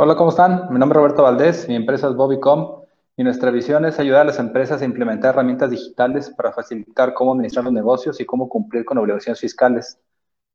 [0.00, 0.68] Hola, ¿cómo están?
[0.70, 2.84] Mi nombre es Roberto Valdés, mi empresa es Bobbycom
[3.16, 7.32] y nuestra visión es ayudar a las empresas a implementar herramientas digitales para facilitar cómo
[7.32, 9.98] administrar los negocios y cómo cumplir con obligaciones fiscales.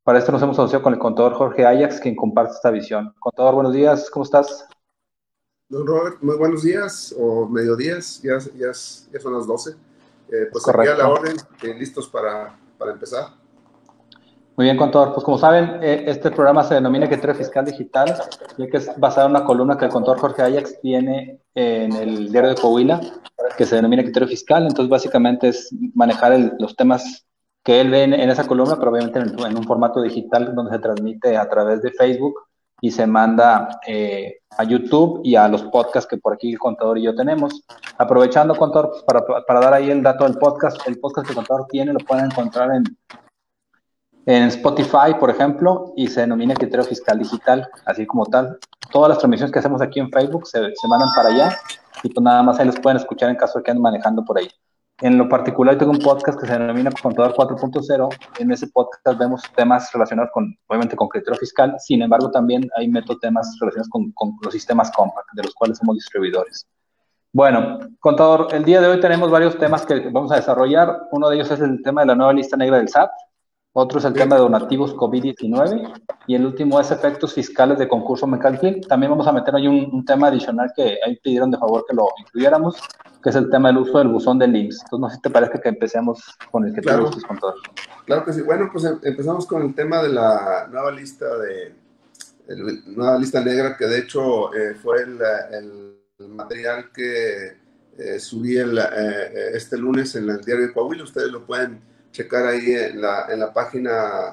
[0.02, 3.14] Para esto nos hemos asociado con el contador Jorge Ajax, quien comparte esta visión.
[3.18, 4.66] Contador, buenos días, ¿cómo estás?
[5.68, 9.72] Don Robert, muy buenos días o mediodías, ya, ya, ya son las 12.
[9.72, 13.43] Eh, pues aquí a la orden, eh, listos para, para empezar.
[14.56, 15.12] Muy bien, contador.
[15.12, 18.14] Pues como saben, eh, este programa se denomina Criterio Fiscal Digital,
[18.56, 22.30] ya que es basado en una columna que el contador Jorge Ajax tiene en el
[22.30, 23.00] diario de Coahuila,
[23.56, 24.62] que se denomina Criterio Fiscal.
[24.62, 27.26] Entonces, básicamente es manejar los temas
[27.64, 31.36] que él ve en, esa columna, pero obviamente en, un formato digital donde se transmite
[31.36, 32.34] a través de Facebook
[32.80, 36.98] y se manda eh, a YouTube y a los podcasts que por aquí el contador
[36.98, 37.64] y yo tenemos.
[37.98, 41.36] Aprovechando, contador, pues, para, para dar ahí el dato del podcast, el podcast que el
[41.36, 42.84] contador tiene lo pueden encontrar en
[44.26, 48.58] en Spotify, por ejemplo, y se denomina criterio fiscal digital, así como tal.
[48.90, 51.58] Todas las transmisiones que hacemos aquí en Facebook se, se mandan para allá
[52.02, 54.38] y pues nada más ahí los pueden escuchar en caso de que anden manejando por
[54.38, 54.48] ahí.
[55.00, 58.08] En lo particular, tengo un podcast que se denomina Contador 4.0.
[58.38, 61.74] En ese podcast vemos temas relacionados con, obviamente, con criterio fiscal.
[61.80, 65.78] Sin embargo, también hay meto temas relacionados con, con los sistemas compact, de los cuales
[65.78, 66.68] somos distribuidores.
[67.32, 71.08] Bueno, contador, el día de hoy tenemos varios temas que vamos a desarrollar.
[71.10, 73.10] Uno de ellos es el tema de la nueva lista negra del SAT,
[73.76, 78.24] otro es el tema de donativos COVID-19 y el último es efectos fiscales de concurso
[78.24, 78.80] mercantil.
[78.88, 82.06] También vamos a meter ahí un, tema adicional que ahí pidieron de favor que lo
[82.20, 82.76] incluyéramos,
[83.20, 84.76] que es el tema del uso del buzón de links.
[84.84, 86.22] Entonces, no sé si te parece que empecemos
[86.52, 87.10] con el que claro.
[87.10, 87.54] te con todo.
[88.06, 88.42] Claro que sí.
[88.42, 91.74] Bueno, pues em, empezamos con el tema de la nueva lista de
[92.94, 95.18] nueva lista negra, que de hecho eh, fue el,
[95.50, 97.56] el, material que
[97.98, 101.02] eh, subí el, eh, este lunes en el diario de Coahuila.
[101.02, 101.80] Ustedes lo pueden
[102.14, 104.30] checar ahí en la, en la página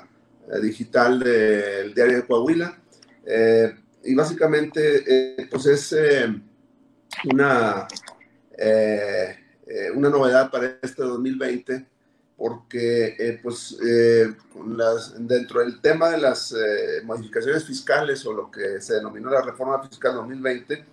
[0.47, 2.77] eh, digital del diario de Coahuila.
[3.25, 5.95] Eh, y básicamente, eh, pues es
[7.25, 7.87] una,
[9.95, 11.87] una novedad para este 2020
[12.37, 13.77] porque pues
[14.75, 16.55] las, dentro del tema de las
[17.03, 20.83] modificaciones fiscales o lo que se denominó la reforma fiscal 2020,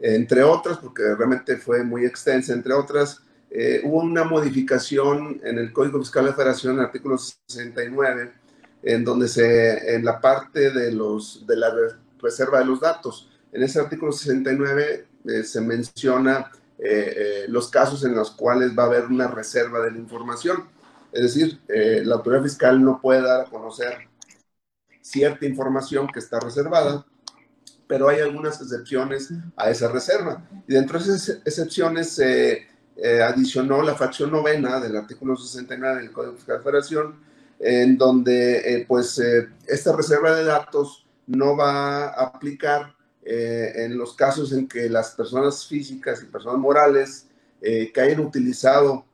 [0.00, 3.20] entre otras, porque realmente fue muy extensa, entre otras,
[3.56, 8.32] eh, hubo una modificación en el Código Fiscal de la Federación, artículo 69,
[8.82, 11.72] en donde se, en la parte de, los, de la
[12.20, 16.50] reserva de los datos, en ese artículo 69 eh, se menciona
[16.80, 20.68] eh, los casos en los cuales va a haber una reserva de la información.
[21.12, 24.08] Es decir, la autoridad fiscal no puede dar a conocer
[25.00, 27.06] cierta información que está reservada,
[27.86, 30.44] pero hay algunas excepciones a esa reserva.
[30.66, 36.12] Y dentro de esas excepciones se eh, adicionó la fracción novena del artículo 69 del
[36.12, 37.14] Código Fiscal de Federación,
[37.58, 42.94] en donde eh, pues eh, esta reserva de datos no va a aplicar
[43.26, 47.26] en los casos en que las personas físicas y personas morales
[47.58, 49.06] que hayan utilizado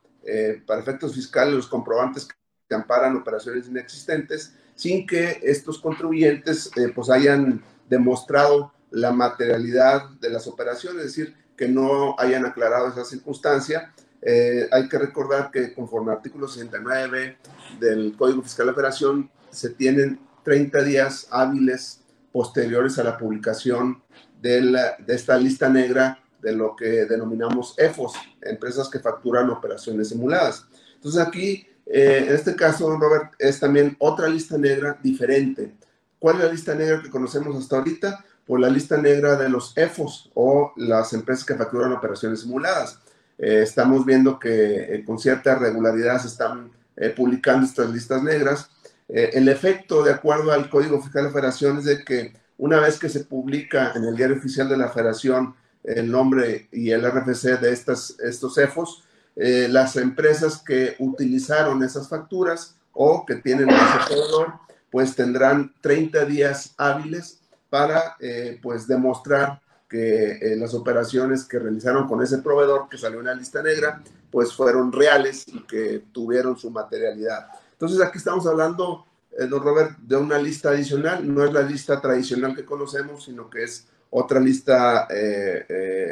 [0.66, 7.62] para efectos fiscales los comprobantes que amparan operaciones inexistentes sin que estos contribuyentes pues hayan
[7.88, 13.92] demostrado la materialidad de las operaciones, es decir, que no hayan aclarado esa circunstancia.
[14.22, 17.36] Eh, hay que recordar que conforme al artículo 69
[17.78, 22.00] del Código Fiscal de Operación se tienen 30 días hábiles
[22.32, 24.02] posteriores a la publicación
[24.40, 30.08] de, la, de esta lista negra de lo que denominamos EFOS, empresas que facturan operaciones
[30.08, 30.64] simuladas.
[30.94, 35.74] Entonces aquí, eh, en este caso, Robert, es también otra lista negra diferente.
[36.18, 38.24] ¿Cuál es la lista negra que conocemos hasta ahorita?
[38.50, 42.98] Por la lista negra de los EFOS o las empresas que facturan operaciones simuladas.
[43.38, 48.68] Eh, estamos viendo que eh, con cierta regularidad se están eh, publicando estas listas negras.
[49.08, 52.98] el efecto, de acuerdo al Código Fiscal de la Federación, es de que una vez
[52.98, 55.54] que se publica en el diario oficial de la Federación
[55.84, 59.04] el nombre y el RFC de estas, estos EFOS,
[59.36, 64.54] las empresas que utilizaron esas facturas o que tienen ese proveedor,
[64.90, 67.39] pues tendrán 30 días hábiles
[67.70, 73.20] para eh, pues demostrar que eh, las operaciones que realizaron con ese proveedor que salió
[73.20, 77.48] en la lista negra pues fueron reales y que tuvieron su materialidad.
[77.72, 79.06] Entonces aquí estamos hablando,
[79.36, 83.48] eh, don Robert, de una lista adicional, no es la lista tradicional que conocemos, sino
[83.48, 85.06] que es otra lista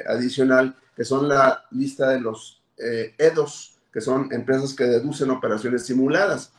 [0.07, 6.53] adicional, que son la lista de los EDOS, que son empresas que deducen operaciones simuladas.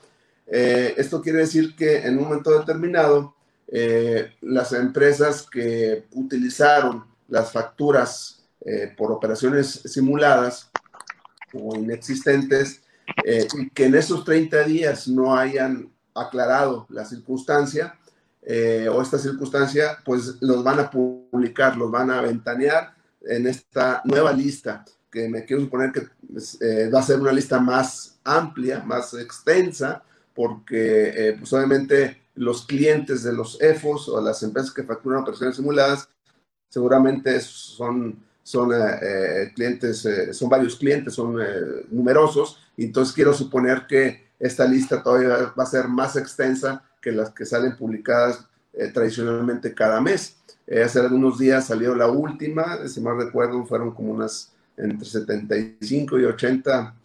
[0.45, 3.35] esto quiere decir que en un momento determinado,
[3.71, 10.71] eh, las empresas que utilizaron las facturas eh, por operaciones simuladas
[11.53, 12.81] o inexistentes
[13.23, 17.95] eh, y que en esos 30 días no hayan aclarado la circunstancia,
[18.91, 24.33] o esta circunstancia, pues los van a publicar, los van a ventanear en esta nueva
[24.33, 26.57] lista, que me quiero suponer que pues,
[26.91, 30.01] va a ser una lista más amplia, más extensa,
[30.33, 31.53] porque pues
[32.39, 36.07] los clientes de los EFOS o las empresas que facturan operaciones simuladas
[36.69, 41.37] seguramente son, son eh, eh, clientes, eh, son varios clientes, son
[41.91, 47.31] numerosos, entonces quiero suponer que esta lista todavía va a ser más extensa que las
[47.31, 48.45] que salen publicadas
[48.93, 50.37] tradicionalmente cada mes.
[50.81, 56.23] hace algunos días salió la última, si mal recuerdo, fueron como unas entre 75 y
[56.23, 56.95] 80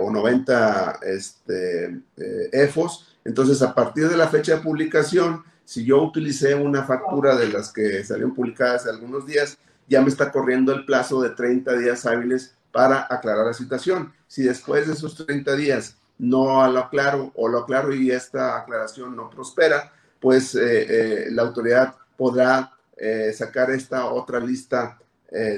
[0.00, 2.00] o 90 este,
[2.52, 3.13] EFOS.
[3.24, 7.72] Entonces, a partir de la fecha de publicación, si yo utilicé una factura de las
[7.72, 9.56] que salieron publicadas hace algunos días,
[9.88, 14.12] ya me está corriendo el plazo de 30 días hábiles para aclarar la situación.
[14.26, 19.16] Si después de esos 30 días no lo aclaro o lo aclaro y esta aclaración
[19.16, 24.98] no prospera, pues eh, eh, la autoridad podrá eh, sacar esta otra lista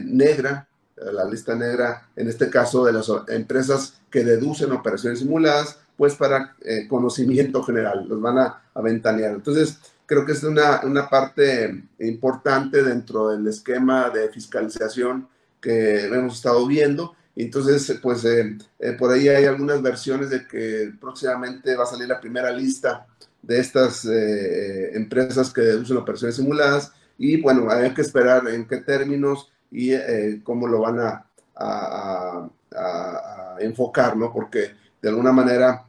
[0.05, 0.67] negra,
[0.97, 6.55] la lista negra en este caso de las empresas que deducen operaciones simuladas, pues para
[6.89, 9.33] conocimiento general, los van a, a ventanear.
[9.35, 15.29] Entonces, creo que es una, una parte importante dentro del esquema de fiscalización
[15.61, 17.15] que hemos estado viendo.
[17.35, 22.09] Entonces, pues eh, eh, por ahí hay algunas versiones de que próximamente va a salir
[22.09, 23.07] la primera lista
[23.43, 28.79] de estas eh, empresas que deducen operaciones simuladas y bueno, hay que esperar en qué
[28.79, 29.93] términos y
[30.41, 31.27] cómo lo van a,
[31.57, 34.33] a, a, enfocar, ¿no?
[34.33, 34.71] Porque
[35.03, 35.86] de alguna manera,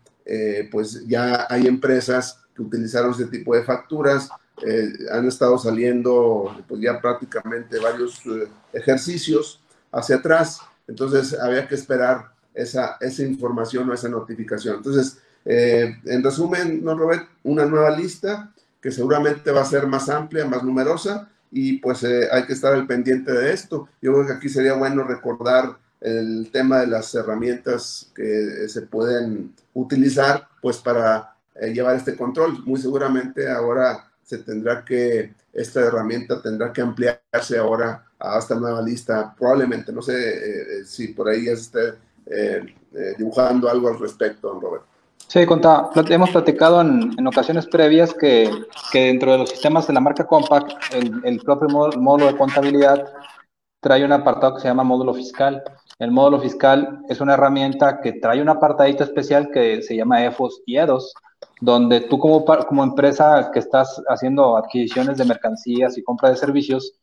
[0.72, 4.30] pues ya hay empresas que utilizaron este tipo de facturas.
[4.66, 11.76] Eh, han estado saliendo pues ya prácticamente varios eh, ejercicios hacia atrás, entonces había que
[11.76, 14.78] esperar esa, esa información o esa notificación.
[14.78, 17.28] Entonces, eh, en resumen, ¿no, Robert?
[17.44, 18.52] Una nueva lista
[18.82, 22.88] que seguramente va a ser más amplia, más numerosa, y pues hay que estar al
[22.88, 23.88] pendiente de esto.
[24.02, 29.54] Yo creo que aquí sería bueno recordar el tema de las herramientas que se pueden
[29.74, 32.64] utilizar pues para eh, llevar este control.
[32.66, 38.82] Muy seguramente ahora se tendrá que, esta herramienta tendrá que ampliarse ahora a esta nueva
[38.82, 39.34] lista.
[39.36, 41.96] Probablemente, no sé eh, eh, si por ahí esté
[43.18, 44.84] dibujando algo al respecto, don Robert.
[45.28, 48.52] Sí, conta, hemos platicado en, ocasiones previas que,
[48.92, 53.08] que, dentro de los sistemas de la marca Compact, el, el propio módulo de contabilidad
[53.80, 55.64] trae un apartado que se llama módulo fiscal.
[56.00, 60.62] El módulo fiscal es una herramienta que trae un apartadito especial que se llama EFOS
[60.66, 61.14] y EDOS,
[61.62, 66.94] donde tú como, como empresa que estás haciendo adquisiciones de mercancías y compra de servicios,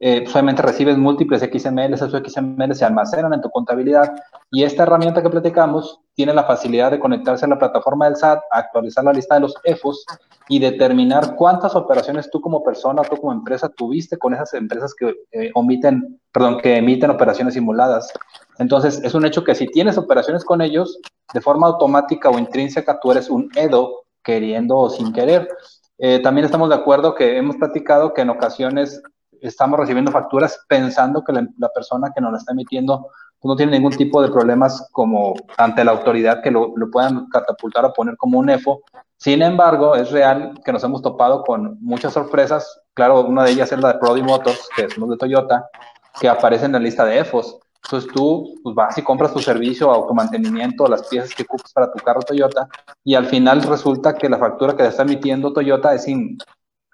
[0.00, 4.14] eh, pues obviamente recibes múltiples XML, esos XML se almacenan en tu contabilidad
[4.50, 8.40] y esta herramienta que platicamos tiene la facilidad de conectarse a la plataforma del SAT,
[8.50, 10.06] actualizar la lista de los EFOS
[10.48, 15.14] y determinar cuántas operaciones tú como persona, tú como empresa tuviste con esas empresas que
[15.32, 18.12] eh, omiten, perdón, que emiten operaciones simuladas.
[18.58, 20.98] Entonces, es un hecho que si tienes operaciones con ellos,
[21.34, 25.48] de forma automática o intrínseca, tú eres un EDO queriendo o sin querer.
[25.98, 29.02] Eh, también estamos de acuerdo que hemos platicado que en ocasiones
[29.42, 33.08] estamos recibiendo facturas pensando que la, persona que nos la está emitiendo
[33.40, 37.28] pues, no tiene ningún tipo de problemas como ante la autoridad que lo, lo, puedan
[37.28, 38.82] catapultar o poner como un EFO.
[39.16, 42.80] Sin embargo, es real que nos hemos topado con muchas sorpresas.
[42.94, 45.68] Claro, una de ellas es la de Prodi Motors, que es uno de Toyota,
[46.20, 47.58] que aparece en la lista de EFOS.
[47.84, 51.98] Entonces tú pues, vas y compras tu servicio, automantenimiento, las piezas que ocupas para tu
[52.04, 52.68] carro Toyota,
[53.02, 56.36] y al final resulta que la factura que te está emitiendo Toyota es sin,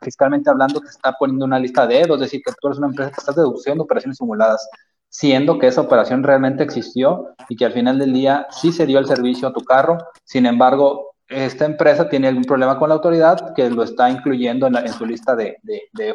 [0.04, 2.88] fiscalmente hablando, te está poniendo una lista de EDO, es decir, que tú eres una
[2.88, 4.68] empresa que estás deduciendo operaciones simuladas,
[5.08, 8.99] siendo que esa operación realmente existió y que al final del día sí se dio
[8.99, 13.54] el servicio a tu carro, sin embargo, esta empresa tiene algún problema con la autoridad
[13.54, 16.14] que lo está incluyendo en, su lista de, de.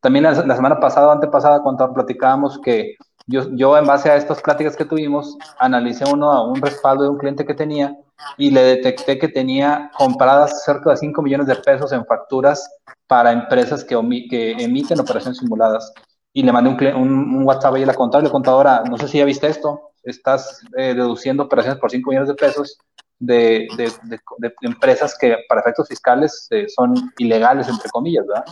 [0.00, 4.76] También la, semana pasada, antepasada, cuando platicábamos que yo, yo en base a estas pláticas
[4.76, 7.96] que tuvimos, analicé uno, un respaldo de un cliente que tenía
[8.36, 12.68] y le detecté que tenía compradas cerca de 5 millones de pesos en facturas
[13.06, 15.92] para empresas que, emiten operaciones simuladas.
[16.32, 19.18] Y le mandé un, un, WhatsApp ahí a la contadora, la contadora, no sé si
[19.18, 22.78] ya viste esto, estás eh, deduciendo operaciones por 5 millones de pesos
[23.18, 23.92] de, de,
[24.38, 28.44] de, empresas que para efectos fiscales eh, son ilegales, entre comillas, ¿verdad?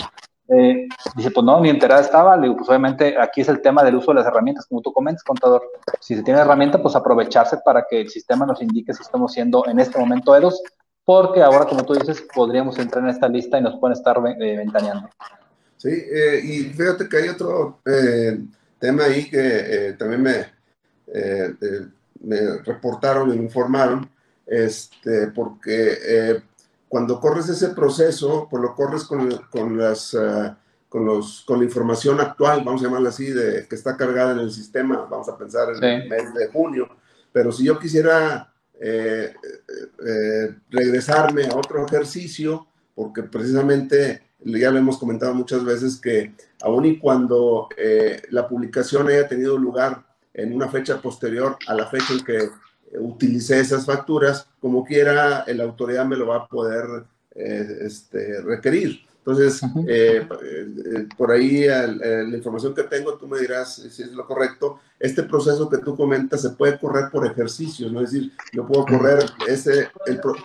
[0.53, 2.37] Eh, dice, pues no, ni enterada estaba.
[2.37, 4.93] Le digo, pues obviamente aquí es el tema del uso de las herramientas, como tú
[4.93, 5.63] comentas, contador.
[6.01, 9.65] Si se tiene herramienta, pues aprovecharse para que el sistema nos indique si estamos siendo
[9.67, 10.63] en este momento EDOS,
[11.05, 14.57] porque ahora, como tú dices, podríamos entrar en esta lista y nos pueden estar eh,
[14.57, 15.09] ventaneando.
[15.77, 17.81] Sí, eh, y fíjate que hay otro
[18.79, 20.47] tema ahí que también me,
[22.65, 24.11] reportaron, me informaron,
[24.47, 26.43] este, porque
[26.91, 30.53] cuando corres ese proceso, pues lo corres con, con las, eh,
[30.89, 34.41] con, los, con la información actual, vamos a llamarla así, de, que está cargada en
[34.41, 36.89] el sistema, vamos a pensar en el mes de junio.
[37.31, 39.33] Pero si yo quisiera eh,
[40.05, 42.67] eh, regresarme a otro ejercicio,
[42.97, 47.69] porque precisamente ya lo hemos comentado muchas veces que aun y cuando
[48.31, 50.05] la publicación haya tenido lugar
[50.35, 52.49] en una fecha posterior a la fecha en que
[52.99, 57.05] utilicé esas facturas, como quiera, la autoridad me lo va a poder
[57.35, 59.01] eh, este, requerir.
[59.19, 64.27] Entonces, eh, eh, por ahí la información que tengo, tú me dirás si es lo
[64.27, 64.81] correcto.
[64.99, 68.01] Este proceso que tú comentas se puede correr por ejercicio, ¿no?
[68.01, 69.89] Es decir, yo puedo correr ese,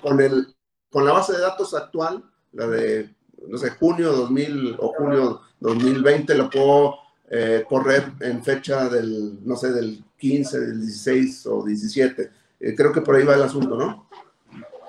[0.02, 0.54] con, el,
[0.92, 3.10] con la base de datos actual, la de,
[3.48, 6.96] no sé, junio 2000 o junio 2020, lo puedo
[7.68, 12.32] correr en fecha del, no sé, del 15, del 16 o 17.
[12.60, 14.08] Eh, creo que por ahí va el asunto, ¿no?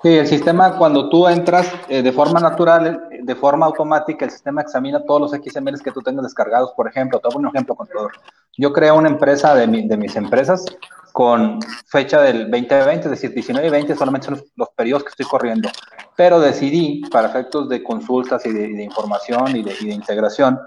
[0.03, 4.61] Sí, el sistema cuando tú entras eh, de forma natural, de forma automática, el sistema
[4.61, 6.71] examina todos los XMLs que tú tengas descargados.
[6.75, 8.09] Por ejemplo, te hago un ejemplo con todo.
[8.57, 10.65] Yo creo una empresa de, de mis empresas
[11.11, 15.25] con fecha del 2020, es decir, 19 y 20 solamente son los, periodos que estoy
[15.25, 15.69] corriendo.
[16.15, 20.59] Pero decidí, para efectos de consultas y de, información y de, y de integración,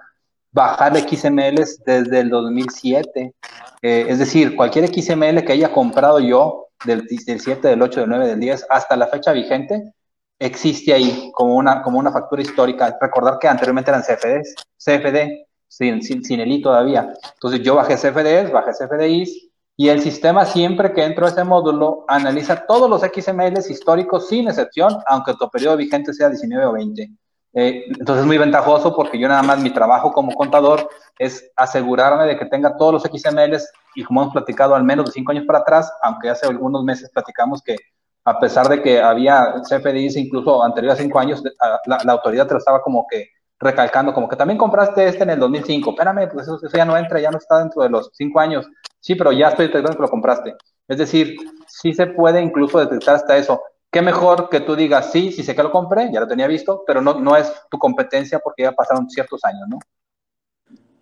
[0.53, 3.35] bajar XMLs desde el 2007.
[3.83, 8.27] Eh, es decir, cualquier XML que haya comprado yo del, 7, del 8, del 9,
[8.29, 9.93] del 10 hasta la fecha vigente,
[10.39, 12.97] existe ahí como una, como una factura histórica.
[13.01, 17.13] Recordar que anteriormente eran CFDs, CFD, sin, sin, sin el I todavía.
[17.35, 22.05] Entonces yo bajé CFDs, bajé CFDIs, y el sistema siempre que entro a ese módulo
[22.07, 27.11] analiza todos los XMLs históricos sin excepción, aunque tu periodo vigente sea 19 o 20.
[27.53, 30.89] Eh, entonces es muy ventajoso porque yo nada más mi trabajo como contador
[31.19, 35.13] es asegurarme de que tenga todos los XMLs y como hemos platicado al menos de
[35.13, 37.77] cinco años para atrás, aunque hace algunos meses platicamos que
[38.25, 41.43] a pesar de que había CFDIs incluso anterior a cinco años,
[41.87, 45.39] la, autoridad te lo estaba como que recalcando, como que también compraste este en el
[45.41, 48.67] 2005, espérame, pues eso, ya no entra, ya no está dentro de los cinco años,
[49.01, 50.55] sí, pero ya estoy detectando que lo compraste.
[50.87, 55.33] Es decir, sí se puede incluso detectar hasta eso qué mejor que tú digas, sí,
[55.33, 58.39] sí sé que lo compré, ya lo tenía visto, pero no, no es tu competencia
[58.39, 59.79] porque ya pasaron ciertos años, ¿no?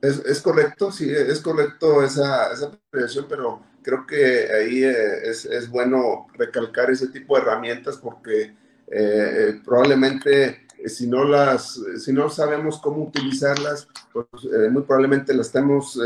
[0.00, 2.71] Es, es correcto, sí, es correcto esa, esa
[3.28, 8.54] pero creo que ahí eh, es, es, bueno recalcar ese tipo de herramientas porque eh,
[8.87, 14.26] eh, probablemente si no las, si no sabemos cómo utilizarlas, pues
[14.71, 15.99] muy probablemente las estemos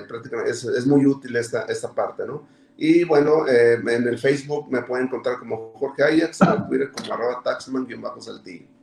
[0.08, 2.48] prácticamente es, muy útil esta, esta parte, ¿no?
[2.76, 7.44] Y bueno, en el Facebook me pueden encontrar como Jorge Ajax, en Twitter como arroba
[7.44, 8.75] taxman-saltillo.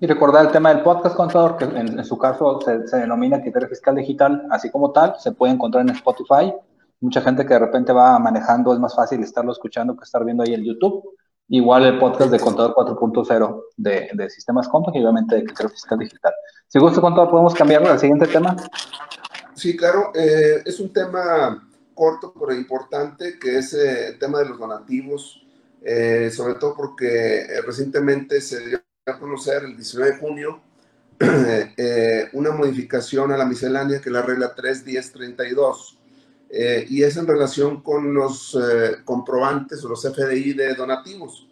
[0.00, 3.96] Y recordar el tema del podcast contador, que en, su caso se, denomina criterio fiscal
[3.96, 6.54] digital, así como tal, se puede encontrar en Spotify.
[7.00, 10.44] Mucha gente que de repente va manejando, es más fácil estarlo escuchando que estar viendo
[10.44, 11.02] ahí el YouTube.
[11.48, 15.98] Igual el podcast de Contador 4.0 de, de, Sistemas Contos y obviamente de criterio fiscal
[15.98, 16.32] digital.
[16.68, 18.54] Si gusta, Contador, ¿podemos cambiarlo al siguiente tema?
[19.54, 20.12] Sí, claro.
[20.14, 25.44] Eh, es un tema corto pero importante, que es eh, el tema de los donativos,
[25.82, 30.60] eh, sobre todo porque recientemente se dio a conocer el 19 de junio
[31.20, 35.98] eh, una modificación a la miscelánea que es la regla 31032
[36.50, 41.46] eh, y es en relación con los eh, comprobantes o los FDI de donativos.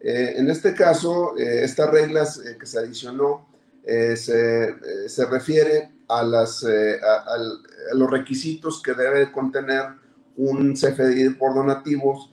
[0.00, 3.48] en este caso, estas reglas que se adicionó
[3.82, 9.84] se, se, refiere a, las, a, los requisitos que debe contener
[10.36, 12.30] un CFDI por donativos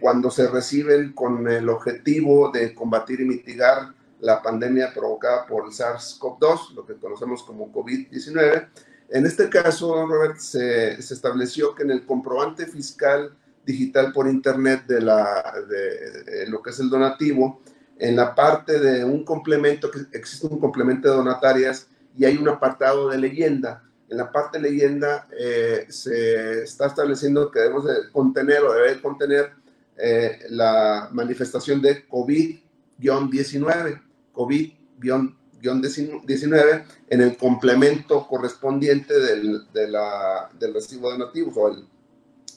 [0.00, 3.93] cuando se reciben con el objetivo de combatir y mitigar
[4.24, 8.68] la pandemia provocada por el SARS-CoV-2, lo que conocemos como COVID-19.
[9.10, 14.86] En este caso, Robert, se, se, estableció que en el comprobante fiscal digital por Internet
[14.86, 17.60] de, la, de, lo que es el donativo,
[17.98, 22.48] en la parte de un complemento, que existe un complemento de donatarias y hay un
[22.48, 23.84] apartado de leyenda.
[24.08, 29.02] En la parte de leyenda eh, se está estableciendo que debemos de contener o debe
[29.02, 29.52] contener
[29.98, 34.00] eh, la manifestación de COVID-19,
[34.34, 39.86] COVID-19 en el complemento correspondiente del, de
[40.58, 41.86] del recibo de donativos o el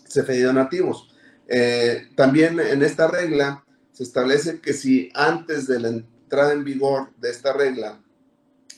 [0.07, 1.09] CFDI donativos.
[1.47, 7.09] Eh, también en esta regla se establece que si antes de la entrada en vigor
[7.17, 8.01] de esta regla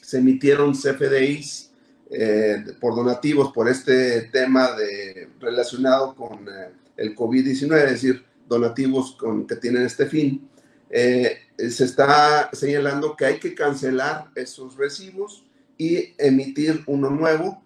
[0.01, 1.71] se emitieron CFDIs
[2.11, 9.15] eh, por donativos por este tema de, relacionado con eh, el COVID-19, es decir, donativos
[9.15, 10.49] con, que tienen este fin,
[10.89, 15.45] eh, se está señalando que hay que cancelar esos recibos
[15.77, 17.63] y emitir uno nuevo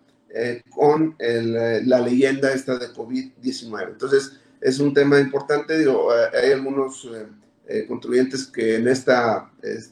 [0.72, 3.90] con la leyenda esta de COVID-19.
[3.90, 7.08] Entonces, es un tema importante, digo, hay algunos
[7.68, 9.14] eh, contribuyentes que en este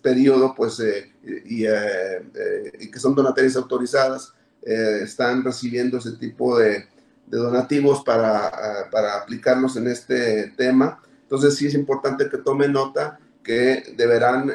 [0.02, 1.12] periodo, pues, eh,
[1.46, 4.34] y, y, que son donatarias autorizadas,
[4.64, 6.86] están recibiendo ese tipo de,
[7.32, 11.02] de donativos para, para, aplicarlos en este tema.
[11.32, 14.52] Entonces, sí es importante que tomen nota que deberán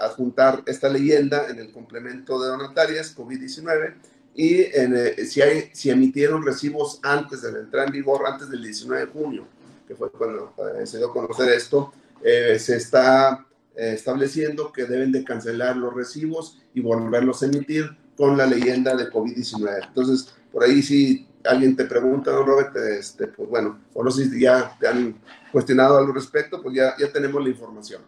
[0.00, 3.94] adjuntar esta leyenda en el complemento de donatarias COVID-19
[4.34, 8.62] y en, si, hay, si emitieron recibos antes de la entrada en vigor, antes del
[8.62, 9.46] 19 de junio,
[9.88, 10.52] que fue cuando
[10.84, 15.94] se dio a conocer esto, eh, se está eh, estableciendo que deben de cancelar los
[15.94, 19.86] recibos y volverlos a emitir con la leyenda de COVID-19.
[19.86, 24.28] Entonces, por ahí si alguien te pregunta, don Robert, este, pues bueno, o no sé
[24.28, 25.14] si ya te han
[25.56, 28.02] cuestionado al respecto, pues ya, ya tenemos la información.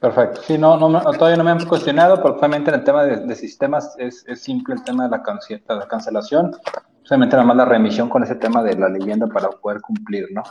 [0.00, 0.42] Perfecto.
[0.46, 3.96] Sí, no, no, todavía no me han cuestionado, pero obviamente en el tema de, sistemas
[3.98, 6.56] es, es, simple el tema de la, la cancelación.
[7.02, 10.44] Solamente nada más la remisión con ese tema de la leyenda para poder cumplir, ¿no?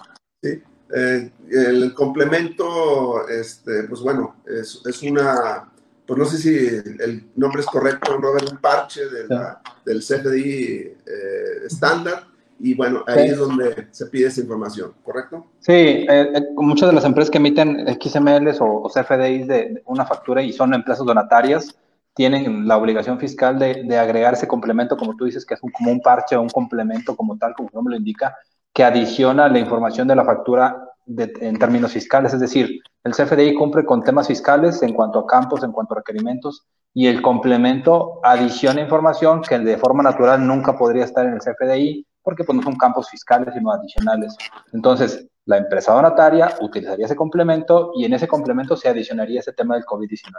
[0.44, 0.62] Sí.
[0.94, 5.72] Eh, el complemento, este, pues bueno, es, es, una,
[6.06, 6.58] pues no sé si
[7.02, 12.28] el nombre es correcto, Robert, un parche de la, del CFDI eh, estándar.
[12.60, 15.46] Y bueno, ahí es donde se pide esa información, ¿correcto?
[15.60, 20.42] Sí, eh, muchas de las empresas que emiten XMLs o, o CFDIs de, una factura
[20.42, 21.78] y son empresas donatarias,
[22.16, 25.72] tienen la obligación fiscal de, de, agregar ese complemento, como tú dices, que es un,
[25.72, 28.36] como un parche o un complemento como tal, como el nombre lo indica,
[28.74, 33.86] que adiciona la información de la factura en términos fiscales, es decir, el CFDI cumple
[33.86, 38.82] con temas fiscales en cuanto a campos, en cuanto a requerimientos, y el complemento adiciona
[38.82, 42.76] información que de forma natural nunca podría estar en el CFDI, porque pues, no son
[42.76, 44.36] campos fiscales, sino adicionales.
[44.74, 49.76] Entonces, la empresa donataria utilizaría ese complemento y en ese complemento se adicionaría ese tema
[49.76, 50.34] del COVID-19.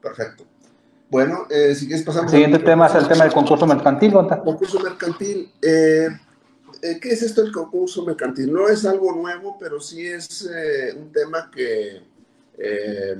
[0.00, 0.44] Perfecto.
[1.10, 2.32] Bueno, eh, si quieres pasamos.
[2.32, 4.12] El siguiente tema es el tema del concurso mercantil.
[4.12, 5.50] Concurso mercantil.
[5.60, 6.10] Eh,
[6.80, 8.52] eh, ¿qué es esto del concurso mercantil?
[8.52, 12.02] No es algo nuevo, pero sí es eh, un tema que
[12.56, 13.16] eh,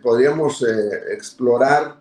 [0.00, 0.64] podríamos
[1.10, 2.00] explorar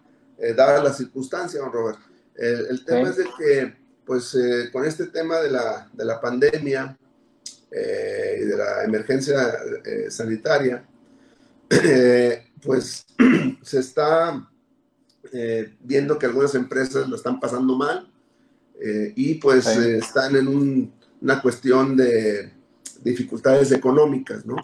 [0.55, 1.97] dadas las circunstancias, don Robert.
[2.35, 4.37] el tema es de que, pues,
[4.71, 6.97] con este tema de la, de la pandemia
[7.71, 9.57] y de la emergencia
[10.09, 10.83] sanitaria,
[12.61, 13.05] pues
[13.61, 14.49] se está
[15.81, 18.11] viendo que algunas empresas lo están pasando mal
[18.83, 22.51] eh, y pues eh, están en una cuestión de
[23.03, 24.55] dificultades económicas, ¿no?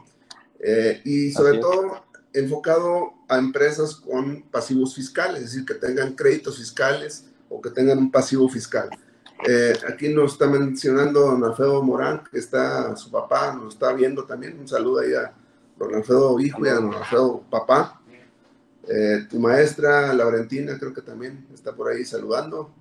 [0.60, 6.58] Eh, y sobre todo enfocado a empresas con pasivos fiscales, es decir, que tengan créditos
[6.58, 8.90] fiscales o que tengan un pasivo fiscal.
[9.88, 14.60] Aquí nos está mencionando don Alfredo Morán, que está, su papá nos está viendo también.
[14.60, 15.34] Un saludo ahí a
[15.78, 18.02] don Alfredo hijo y a don Alfredo papá.
[19.30, 22.72] tu maestra, Laurentina, creo que también está por ahí saludando.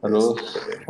[0.00, 0.36] Saludos.
[0.68, 0.84] Este,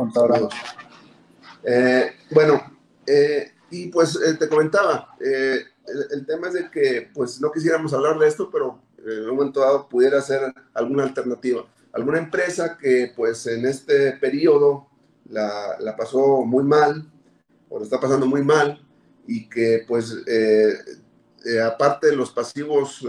[1.65, 2.61] eh, bueno,
[3.07, 8.19] eh, y pues eh, te comentaba, el, tema es de que pues no quisiéramos hablar
[8.19, 11.65] de esto, pero en un momento dado pudiera ser alguna alternativa.
[11.95, 14.87] Alguna empresa que pues en este periodo
[15.29, 17.11] la, la pasó muy mal,
[17.69, 18.85] o lo está pasando muy mal,
[19.27, 20.15] y que pues
[21.63, 23.03] aparte de los pasivos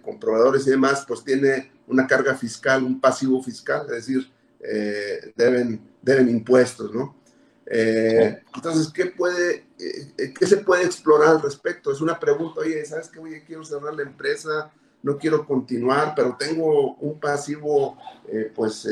[0.00, 5.80] comprobadores y demás, pues tiene una carga fiscal, un pasivo fiscal, es decir, eh, deben,
[6.00, 7.16] deben impuestos, ¿no?
[7.66, 11.90] Eh, entonces, ¿qué, puede, eh, ¿qué se puede explorar al respecto?
[11.90, 13.18] Es una pregunta, oye, ¿sabes qué?
[13.18, 17.98] Oye, quiero cerrar la empresa, no quiero continuar, pero tengo un pasivo,
[18.54, 18.88] pues,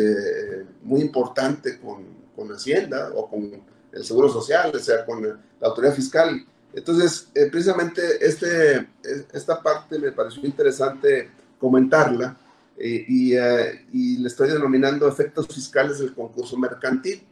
[0.82, 5.94] muy importante con, con, Hacienda o con el Seguro Social, o sea, con la autoridad
[5.94, 6.44] fiscal.
[6.72, 8.88] Entonces, eh, precisamente este,
[9.32, 12.36] esta parte me pareció interesante comentarla
[12.78, 13.34] eh, y,
[13.92, 17.22] y, le estoy denominando efectos fiscales del concurso mercantil.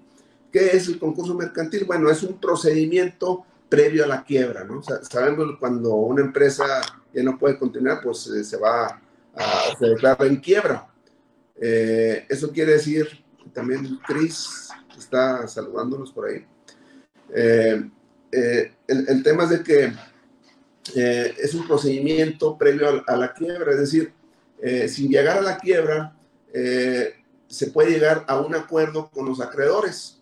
[0.53, 1.85] ¿Qué es el concurso mercantil?
[1.85, 4.83] Bueno, es un procedimiento previo a la quiebra, ¿no?
[4.83, 6.81] sabemos cuando una empresa
[7.23, 9.01] no puede continuar, pues se va
[9.35, 10.89] a, se en quiebra.
[11.57, 16.45] eso quiere decir, también Cris está saludándonos por ahí.
[17.35, 17.91] Eh,
[18.33, 19.93] eh, el, tema es de que
[20.95, 24.13] eh, es un procedimiento previo a, la quiebra, es decir,
[24.89, 26.17] sin llegar a la quiebra,
[26.53, 30.21] se puede llegar a un acuerdo con los acreedores.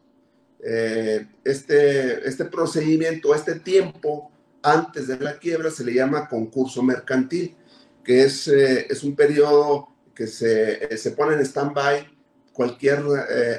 [1.45, 4.31] este, este procedimiento, este tiempo
[4.67, 7.57] antes de la quiebra se le llama concurso mercantil,
[8.05, 12.07] que es, es un periodo que se, se pone en stand-by
[12.53, 13.03] cualquier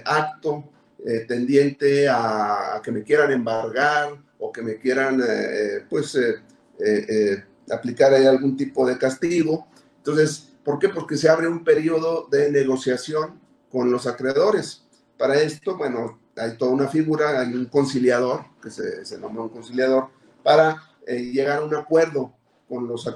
[0.06, 0.72] acto
[1.06, 8.13] eh, tendiente a, que me quieran embargar o que me quieran, eh, pues, eh, aplicar
[8.13, 9.67] ahí algún tipo de castigo.
[9.98, 10.89] Entonces, ¿por qué?
[10.89, 13.39] Porque se abre un periodo de negociación
[13.70, 14.84] con los acreedores.
[15.17, 19.50] Para esto, bueno, hay toda una figura, hay un conciliador, que se, se nombra un
[19.50, 20.10] conciliador,
[20.43, 22.34] para llegar a un acuerdo
[22.67, 23.08] con los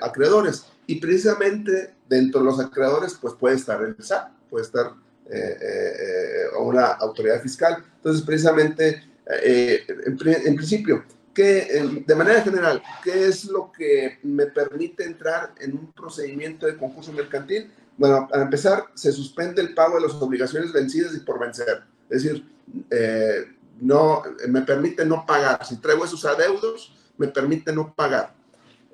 [0.00, 0.66] acreedores.
[0.86, 4.92] Y precisamente dentro de los acreedores, pues puede estar el SAT, puede estar
[5.30, 7.82] eh, eh, o una autoridad fiscal.
[7.96, 9.02] Entonces, precisamente,
[9.42, 15.72] eh, en, principio, que de manera general, ¿qué es lo que me permite entrar en
[15.72, 17.72] un procedimiento de concurso mercantil?
[17.96, 21.82] Bueno, para empezar, se suspende el pago de las obligaciones vencidas y por vencer.
[22.10, 22.44] Es decir,
[23.80, 25.64] no, me permite no pagar.
[25.64, 28.34] Si traigo esos adeudos, me permite no pagar.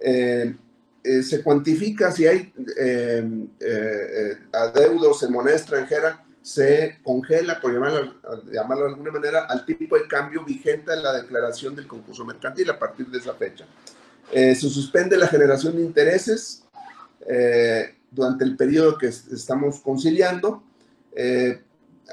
[0.00, 2.52] se cuantifica si hay
[4.52, 8.14] adeudos en moneda extranjera se congela, por llamarlo,
[8.50, 12.70] llamarlo, de alguna manera, al tipo de cambio vigente en la declaración del concurso mercantil
[12.70, 13.66] a partir de esa fecha.
[14.32, 16.64] Eh, se suspende la generación de intereses
[17.28, 20.62] eh, durante el periodo que estamos conciliando.
[21.14, 21.60] Eh,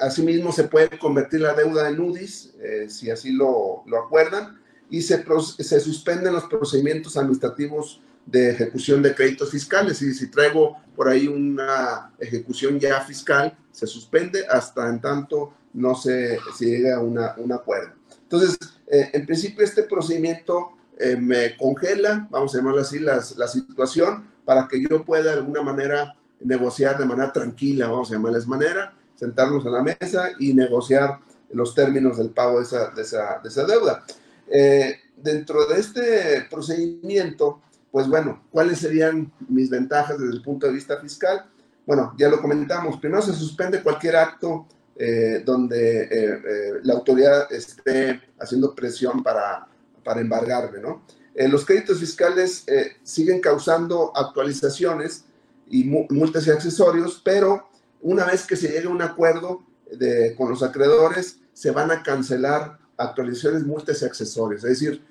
[0.01, 2.55] asimismo, se puede convertir la deuda en UDIs,
[2.89, 5.23] si así lo, lo acuerdan, y se,
[5.59, 10.01] se suspenden los procedimientos administrativos de ejecución de créditos fiscales.
[10.01, 15.95] Y si traigo por ahí una ejecución ya fiscal, se suspende hasta en tanto no
[15.95, 17.91] se, se llegue a una, un acuerdo.
[18.23, 24.25] Entonces, eh, en principio este procedimiento eh, me congela, vamos a llamarlo así, la situación
[24.45, 28.93] para que yo pueda de alguna manera negociar de manera tranquila, vamos a llamarles manera,
[29.15, 31.19] sentarnos a la mesa y negociar
[31.51, 34.03] los términos del pago de esa, de esa, de esa deuda.
[34.47, 40.73] Eh, dentro de este procedimiento, pues bueno, ¿cuáles serían mis ventajas desde el punto de
[40.73, 41.45] vista fiscal?
[41.85, 42.99] Bueno, ya lo comentamos.
[42.99, 49.67] Primero se suspende cualquier acto eh, donde eh, eh, la autoridad esté haciendo presión para,
[50.05, 51.03] para embargarme, ¿no?
[51.37, 52.63] los créditos fiscales
[53.03, 55.25] siguen causando actualizaciones
[55.69, 57.67] y multas y accesorios, pero
[58.01, 62.03] una vez que se llegue a un acuerdo de, con los acreedores, se van a
[62.03, 64.63] cancelar actualizaciones, multas y accesorios.
[64.63, 65.03] Es decir,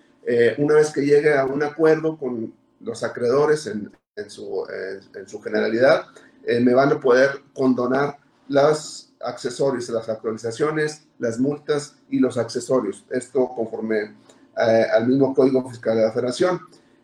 [0.59, 3.91] una vez que llegue a un acuerdo con los acreedores en,
[4.29, 4.67] su,
[5.15, 6.07] en su, generalidad
[6.47, 8.19] eh, me van a poder condonar
[8.49, 13.05] los accesorios, las actualizaciones, las multas y los accesorios.
[13.11, 14.15] Esto conforme
[14.59, 16.61] eh, al mismo Código Fiscal de la Federación.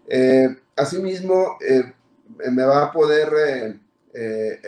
[0.07, 1.57] Eh, asimismo,
[2.51, 3.81] me va a poder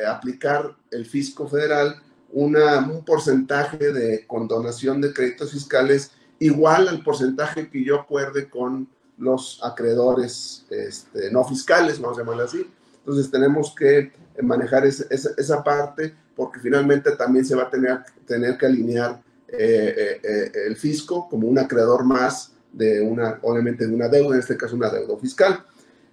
[0.07, 2.01] aplicar el fisco federal
[2.33, 8.89] una, un porcentaje de condonación de créditos fiscales igual al porcentaje que yo acuerde con
[9.19, 12.67] los acreedores este, no fiscales, vamos a llamarlo así.
[12.99, 18.67] Entonces tenemos que manejar esa, parte porque finalmente también se va a tener, tener que
[18.67, 24.09] alinear eh, eh, eh, el fisco como un acreedor más de una, obviamente de una
[24.09, 25.65] deuda, en este caso una deuda fiscal.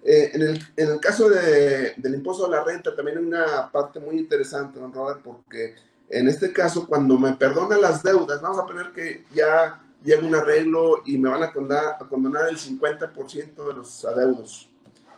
[0.04, 3.98] en, el, en, el, caso de, del impuesto a la renta también hay una parte
[3.98, 5.74] muy interesante, don Robert, porque
[6.10, 10.34] en este caso cuando me perdonan las deudas, vamos a poner que ya llega un
[10.34, 14.68] arreglo y me van a condonar, a condonar el 50% de los adeudos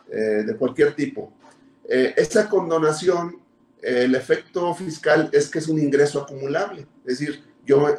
[0.09, 1.33] eh, de cualquier tipo.
[1.87, 3.39] Eh, esa condonación,
[3.81, 7.95] eh, el efecto fiscal es que es un ingreso acumulable, es decir, yo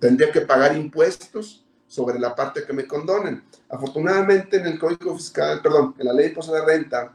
[0.00, 3.44] tendría que pagar impuestos sobre la parte que me condonen.
[3.68, 7.14] Afortunadamente en el Código Fiscal, perdón, en la Ley de Impuesto de Renta,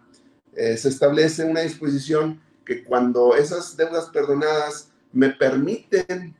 [0.55, 6.35] se establece una disposición que cuando esas deudas perdonadas me permiten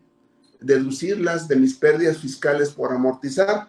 [0.60, 3.68] deducirlas de mis pérdidas fiscales por amortizar.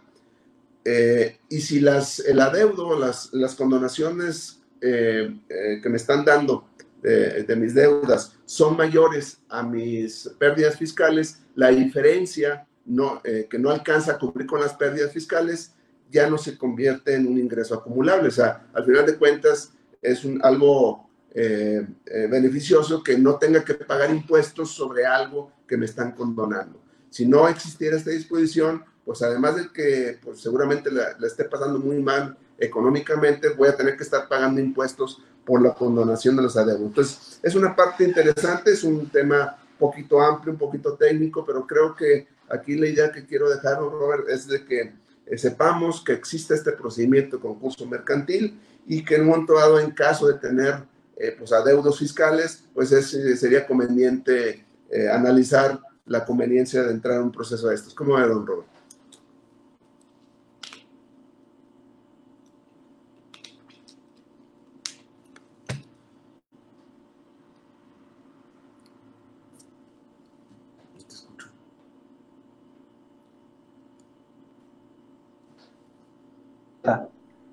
[0.84, 6.68] Eh, y si las, el adeudo, las, las condonaciones eh, eh, que me están dando
[7.02, 14.12] de, mis deudas son mayores a mis pérdidas fiscales, la diferencia no, que no alcanza
[14.12, 15.72] a cubrir con las pérdidas fiscales
[16.10, 18.28] ya no se convierte en un ingreso acumulable.
[18.28, 23.64] O sea, al final de cuentas es un, algo eh, eh, beneficioso que no tenga
[23.64, 26.82] que pagar impuestos sobre algo que me están condonando.
[27.08, 32.02] Si no existiera esta disposición, pues además de que pues, seguramente la, esté pasando muy
[32.02, 36.86] mal económicamente, voy a tener que estar pagando impuestos por la condonación de los adeudos.
[36.86, 41.94] Entonces, es una parte interesante, es un tema poquito amplio, un poquito técnico, pero creo
[41.94, 44.92] que aquí la idea que quiero dejar, Robert, es de que
[45.26, 49.78] eh, sepamos que existe este procedimiento de concurso mercantil y que en un momento dado,
[49.78, 50.89] en caso de tener
[51.22, 57.16] eh, pues adeudos fiscales, pues es, eh, sería conveniente eh, analizar la conveniencia de entrar
[57.16, 57.92] en un proceso de estos.
[57.92, 58.66] ¿Cómo ve, don Robert?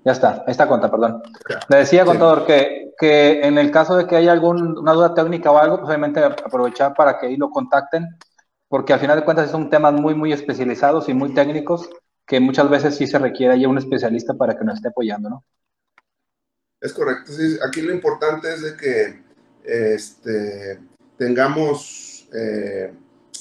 [0.04, 1.22] Ya está, ahí está cuenta, perdón.
[1.68, 5.58] Le decía, contador, que, que en el caso de que haya alguna duda técnica o
[5.58, 8.06] algo, pues obviamente aprovechar para que ahí lo contacten,
[8.68, 11.88] porque al final de cuentas son temas muy, muy especializados y muy técnicos
[12.26, 15.44] que muchas veces sí se requiere ya un especialista para que nos esté apoyando, ¿no?
[16.80, 17.32] Es correcto.
[17.32, 19.22] Sí, aquí lo importante es de que
[19.64, 20.80] este,
[21.16, 22.92] tengamos eh,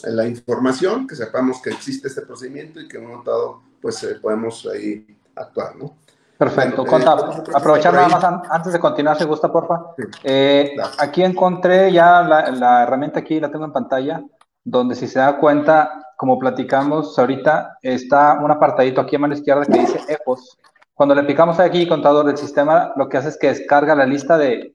[0.03, 4.15] la información, que sepamos que existe este procedimiento y que en un momento pues eh,
[4.21, 5.97] podemos ahí actuar, ¿no?
[6.37, 6.85] Perfecto.
[6.85, 7.17] Conta,
[7.53, 9.93] aprovechar nada más antes de continuar, si gusta, porfa.
[10.23, 14.21] Eh, aquí encontré ya la, herramienta aquí, la tengo en pantalla,
[14.63, 19.65] donde si se da cuenta, como platicamos ahorita, está un apartadito aquí a mano izquierda
[19.65, 20.57] que dice EPOS.
[20.93, 24.37] Cuando le picamos aquí, contador del sistema, lo que hace es que descarga la lista
[24.37, 24.73] de,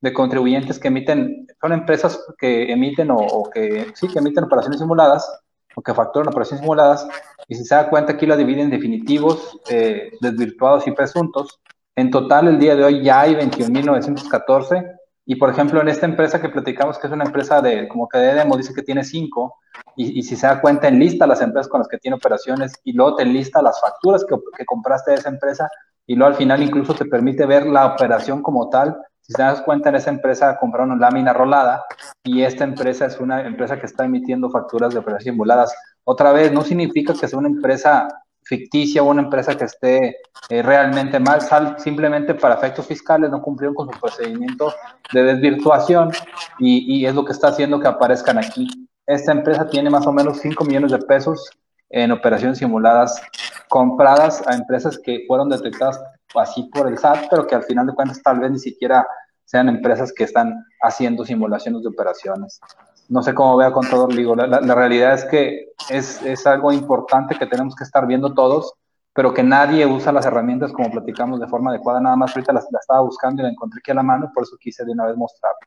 [0.00, 4.80] de, contribuyentes que emiten, son empresas que emiten o, o, que sí, que emiten operaciones
[4.80, 5.40] simuladas
[5.74, 7.06] o que facturan operaciones simuladas,
[7.48, 11.60] y si se da cuenta aquí lo dividen en definitivos, eh, desvirtuados y presuntos.
[11.96, 16.40] En total, el día de hoy ya hay 21.914, y por ejemplo, en esta empresa
[16.40, 19.54] que platicamos, que es una empresa de, como que de demo, dice que tiene 5,
[19.96, 22.72] y, y, si se da cuenta, en lista las empresas con las que tiene operaciones,
[22.84, 25.68] y luego te lista las facturas que, que compraste de esa empresa,
[26.06, 28.96] y luego al final incluso te permite ver la operación como tal,
[29.30, 31.84] si te das cuenta, en esa empresa compraron lámina rolada
[32.24, 35.72] y esta empresa es una empresa que está emitiendo facturas de operaciones simuladas.
[36.02, 38.08] Otra vez, no significa que sea una empresa
[38.42, 40.16] ficticia o una empresa que esté
[40.48, 41.40] eh, realmente mal,
[41.78, 44.74] simplemente para efectos fiscales no cumplieron con su procedimiento
[45.12, 46.10] de desvirtuación
[46.58, 48.66] y, y, es lo que está haciendo que aparezcan aquí.
[49.06, 51.48] Esta empresa tiene más o menos 5 millones de pesos
[51.88, 53.22] en operaciones simuladas
[53.68, 56.00] compradas a empresas que fueron detectadas
[56.34, 59.06] así por el SAT, pero que al final de cuentas tal vez ni siquiera
[59.44, 62.60] sean empresas que están haciendo simulaciones de operaciones.
[63.08, 66.72] No sé cómo vea con todo, digo, la, la, realidad es que es, es, algo
[66.72, 68.72] importante que tenemos que estar viendo todos,
[69.12, 72.60] pero que nadie usa las herramientas como platicamos de forma adecuada, nada más ahorita la,
[72.70, 75.06] la estaba buscando y la encontré aquí a la mano, por eso quise de una
[75.06, 75.66] vez mostrarla.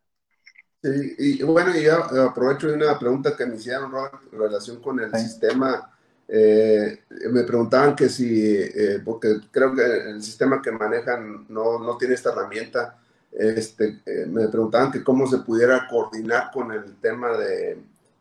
[0.82, 5.00] Sí, y bueno, y aprovecho de una pregunta que me hicieron, Robert, en relación con
[5.02, 5.24] el sí.
[5.24, 5.94] sistema
[6.28, 11.98] eh, me preguntaban que si, eh, porque creo que el sistema que manejan no, no
[11.98, 13.00] tiene esta herramienta,
[13.32, 17.78] este, eh, me preguntaban que cómo se pudiera coordinar con el tema de,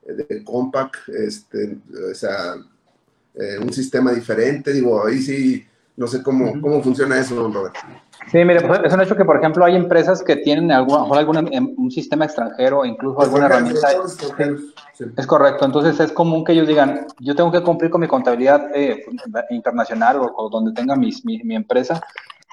[0.07, 1.79] de Compact, este,
[2.11, 2.57] o sea,
[3.35, 7.81] eh, un sistema diferente, digo, ahí sí, no sé cómo, cómo funciona eso, don Roberto.
[8.31, 11.53] Sí, mire, pues es un hecho que, por ejemplo, hay empresas que tienen algún, algún
[11.53, 13.89] em, un sistema extranjero, incluso alguna herramienta.
[14.17, 15.65] Sí, es correcto.
[15.65, 19.05] Entonces, es común que ellos digan, yo tengo que cumplir con mi contabilidad eh,
[19.51, 22.01] internacional o, o, donde tenga mi, mi, mi, empresa.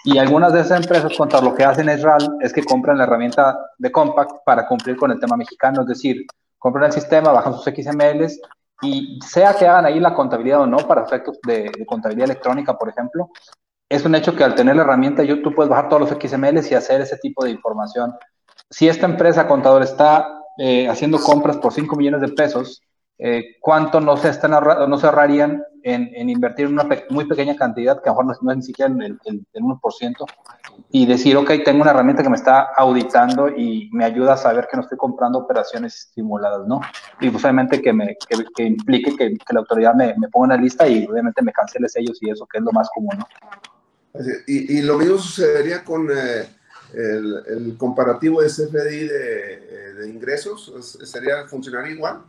[0.04, 3.04] Y algunas de esas empresas, contra lo que hacen es RAL, es que compran la
[3.04, 5.82] herramienta de Compact para cumplir con el tema mexicano.
[5.82, 6.25] Es decir,
[6.58, 8.39] compran el sistema, bajan sus XMLs
[8.81, 12.89] y sea que hagan ahí la contabilidad o no, para efectos de, contabilidad electrónica, por
[12.89, 13.29] ejemplo,
[13.89, 16.75] es un hecho que al tener la herramienta YouTube puedes bajar todos los XMLs y
[16.75, 18.13] hacer ese tipo de información.
[18.69, 22.81] Si esta empresa contador está eh, haciendo compras por 5 millones de pesos,
[23.17, 27.55] eh, ¿cuánto no se, están no se ahorrarían en, en, invertir una pe muy pequeña
[27.55, 30.25] cantidad, que a lo mejor no, es ni siquiera el, el, el, 1%,
[30.91, 34.67] y decir, ok, tengo una herramienta que me está auditando y me ayuda a saber
[34.69, 36.81] que no estoy comprando operaciones simuladas, ¿no?
[37.19, 40.55] Y pues obviamente que, me, que, que implique que, que, la autoridad me, me ponga
[40.55, 43.27] una lista y obviamente me cancele sellos y eso, que es lo más común, ¿no?
[44.47, 46.49] Y, y, lo mismo sucedería con eh,
[46.93, 52.23] el, el, comparativo de CFDI de, eh, de, ingresos, ¿sería funcionar igual?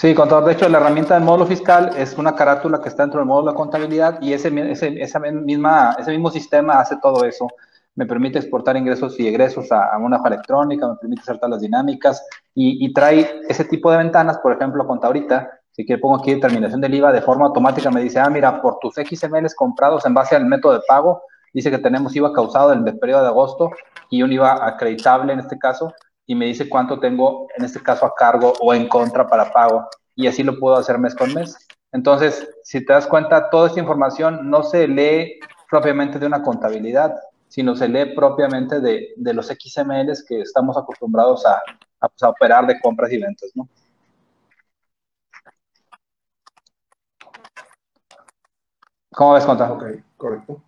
[0.00, 0.46] Sí, contador.
[0.46, 3.50] De hecho, la herramienta del módulo fiscal es una carátula que está dentro del módulo
[3.50, 7.46] de contabilidad y ese, ese, esa misma, ese mismo sistema hace todo eso.
[7.96, 11.50] Me permite exportar ingresos y egresos a, a una hoja electrónica, me permite hacer todas
[11.50, 16.16] las dinámicas y, y, trae ese tipo de ventanas, por ejemplo, ahorita si quiero pongo
[16.16, 20.06] aquí determinación del IVA, de forma automática me dice, ah, mira, por tus XMLs comprados
[20.06, 23.28] en base al método de pago, dice que tenemos IVA causado en el periodo de
[23.28, 23.70] agosto
[24.08, 25.92] y un IVA acreditable en este caso,
[26.30, 29.88] y me dice cuánto tengo en este caso a cargo o en contra para pago,
[30.14, 31.56] y así lo puedo hacer mes con mes.
[31.90, 37.16] Entonces, si te das cuenta, toda esta información no se lee propiamente de una contabilidad,
[37.48, 41.54] sino se lee propiamente de, de los XMLs que estamos acostumbrados a,
[41.98, 43.68] a, pues, a, operar de compras y ventas, ¿no?
[49.12, 49.72] ¿Cómo ves, Conta?
[49.72, 49.84] Ok,
[50.16, 50.62] correcto.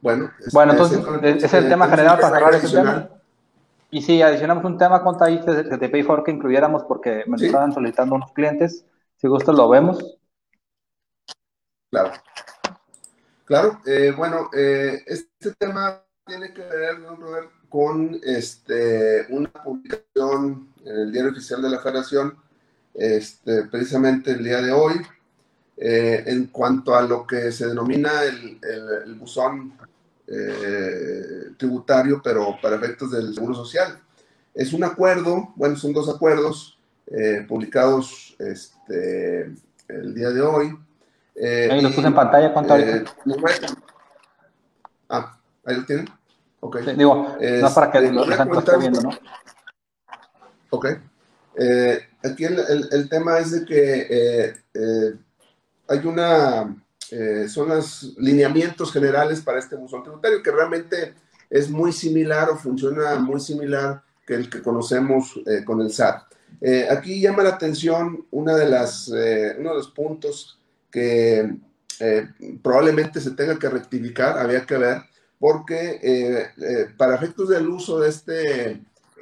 [0.00, 3.08] Bueno, bueno entonces, es, es el tema general para cerrar ese tema.
[3.94, 7.46] Y sí, adicionamos un tema, Conta, ahí de, de Pay4 que incluyéramos porque me ¿Sí?
[7.46, 8.84] estaban solicitando unos clientes.
[9.18, 10.18] Si gusta, lo vemos.
[11.92, 12.10] Claro.
[13.44, 20.74] Claro, eh, bueno, eh, este tema tiene que ver, ¿no, Robert, con este, una publicación
[20.84, 22.36] en el Diario Oficial de la Federación,
[22.94, 24.94] este, precisamente el día de hoy,
[25.76, 29.72] eh, en cuanto a lo que se denomina el, el, el buzón
[30.26, 33.98] eh, tributario, pero para efectos del Seguro Social.
[34.54, 39.52] Es un acuerdo, bueno, son dos acuerdos eh, publicados este,
[39.88, 40.78] el día de hoy,
[41.34, 43.04] eh, ahí lo puse en pantalla, ¿cuánto eh,
[45.08, 46.08] Ah, ahí lo tienen.
[46.60, 46.78] Ok.
[46.84, 49.10] Sí, digo, no para que lo estén viendo, ¿no?
[50.70, 50.86] Ok.
[52.22, 54.54] Aquí el, el, el, tema es de que
[55.88, 56.74] hay una,
[57.48, 61.14] son los lineamientos generales para este buzón tributario que realmente
[61.48, 66.22] es muy similar o funciona muy similar que el que conocemos con el SAT.
[66.90, 70.58] aquí llama la atención una de las, uno de los puntos
[70.90, 71.56] que
[72.00, 72.28] eh,
[72.62, 75.02] probablemente se tenga que rectificar, había que ver,
[75.38, 78.70] porque eh, eh, para efectos del uso de este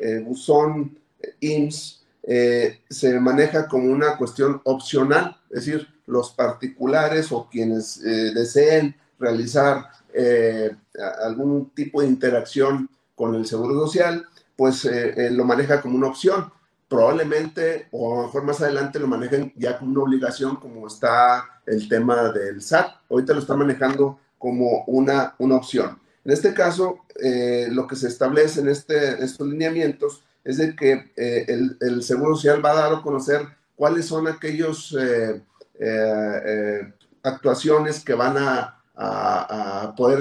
[0.00, 0.98] eh, buzón
[1.40, 2.00] IMSS
[2.88, 9.86] se maneja como una cuestión opcional, es decir, los particulares o quienes deseen realizar
[11.24, 14.86] algún tipo de interacción con el Seguro Social, pues
[15.30, 16.52] lo maneja como una opción
[16.92, 22.30] probablemente o mejor más adelante lo manejen ya como una obligación como está el tema
[22.32, 22.86] del SAT.
[23.08, 25.98] Ahorita lo están manejando como una, una opción.
[26.22, 31.12] En este caso, eh, lo que se establece en este, estos lineamientos es de que
[31.16, 33.40] eh, el, el, Seguro Social va a dar a conocer
[33.74, 35.40] cuáles son aquellos eh,
[35.84, 36.92] eh
[37.22, 38.78] actuaciones que van a,
[39.96, 40.20] poder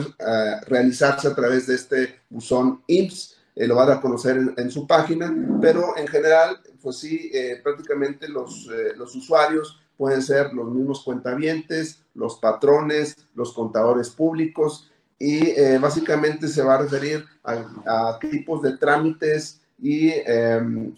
[0.66, 5.32] realizarse a través de este buzón IMSS eh, lo van a conocer en, su página,
[5.62, 11.04] pero en general, pues sí, eh, prácticamente los, eh, los usuarios pueden ser los mismos
[11.04, 18.20] cuentavientes, los patrones, los contadores públicos y eh, básicamente se va a referir a, a
[18.20, 20.96] tipos de trámites y em,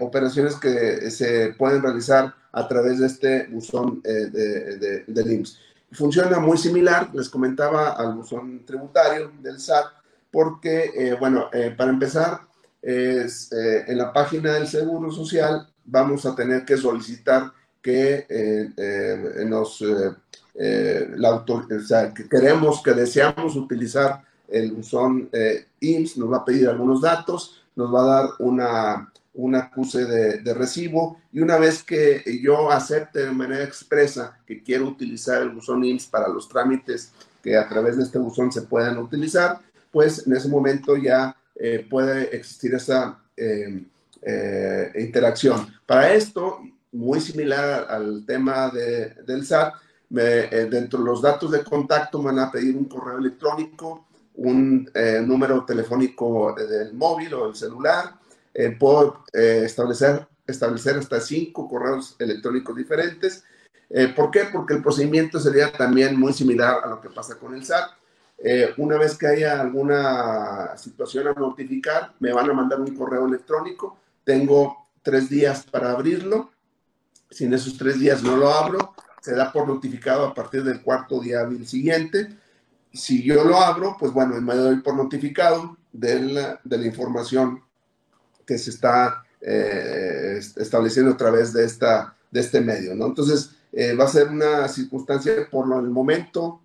[0.00, 5.58] operaciones que se pueden realizar a través de este buzón de, de, del IMSS.
[5.92, 9.86] Funciona muy similar, les comentaba, al buzón tributario del SAT,
[10.30, 12.40] porque, eh, bueno, eh, para empezar,
[12.80, 18.26] es, eh, en la página del Seguro Social vamos a tener que solicitar que
[19.46, 19.80] nos,
[20.54, 25.30] la autor que queremos, que deseamos utilizar el buzón
[25.78, 30.54] IMSS, nos va a pedir algunos datos, nos va a dar una, un acuse de,
[30.54, 35.84] recibo y una vez que yo acepte de manera expresa que quiero utilizar el buzón
[35.84, 39.60] IMSS para los trámites que a través de este buzón se puedan utilizar,
[39.92, 43.84] pues en ese momento ya eh, puede existir esa eh,
[44.22, 45.66] eh, interacción.
[45.84, 46.60] Para esto,
[46.92, 49.74] muy similar al tema de, del SAT,
[50.08, 54.06] me, dentro de los datos de contacto me van a pedir un correo electrónico,
[54.36, 54.90] un
[55.24, 58.15] número telefónico del móvil o del celular.
[58.78, 63.44] Puedo establecer, establecer hasta cinco correos electrónicos diferentes.
[64.14, 64.44] ¿Por qué?
[64.52, 67.90] Porque el procedimiento sería también muy similar a lo que pasa con el SAT
[68.38, 73.26] eh, una vez que haya alguna situación a notificar, me van a mandar un correo
[73.26, 73.98] electrónico.
[74.24, 76.50] Tengo tres días para abrirlo.
[77.30, 80.82] Si en esos tres días no lo abro, se da por notificado a partir del
[80.82, 82.36] cuarto día hábil siguiente.
[82.92, 87.62] Si yo lo abro, pues bueno, me doy por notificado de la, de la información
[88.46, 93.06] que se está eh, estableciendo a través de, esta, de este medio, ¿no?
[93.06, 96.62] Entonces, eh, va a ser una circunstancia por el momento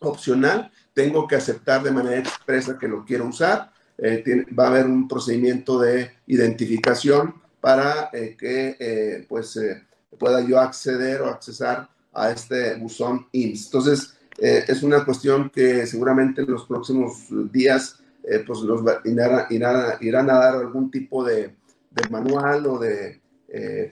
[0.00, 3.72] opcional, tengo que aceptar de manera expresa que lo quiero usar.
[3.98, 9.58] Eh, tiene, va a haber un procedimiento de identificación para eh, que eh, pues,
[10.18, 13.66] pueda yo acceder o accesar a este buzón IMSS.
[13.66, 17.99] Entonces, es una cuestión que seguramente en los próximos días
[18.46, 21.56] pues nos irán, irán, irán, a dar algún tipo de,
[22.10, 23.20] manual o de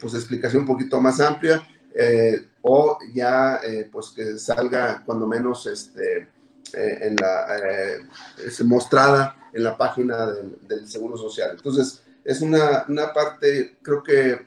[0.01, 1.62] pues, explicación un poquito más amplia.
[1.95, 3.61] eh, o ya
[3.91, 6.29] pues que salga cuando menos este,
[6.74, 7.47] en la,
[8.64, 11.53] mostrada en la página del, Seguro Social.
[11.53, 14.45] Entonces, es una, una parte, creo que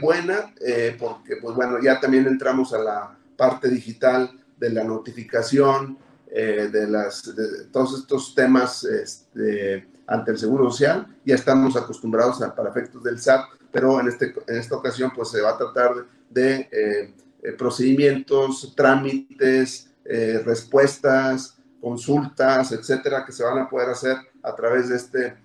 [0.00, 0.52] buena,
[0.98, 5.98] porque pues bueno, ya también entramos a la parte digital de la notificación,
[6.32, 11.06] de, las, de todos estos temas este, ante el Seguro Social.
[11.24, 15.30] Ya estamos acostumbrados a, para efectos del SAT, pero en, este, en esta ocasión pues
[15.30, 23.44] se va a tratar de eh, eh, procedimientos, trámites, eh, respuestas, consultas, etcétera, que se
[23.44, 25.36] van a poder hacer a través de este